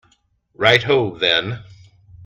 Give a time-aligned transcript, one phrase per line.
[0.55, 1.63] Right ho, then.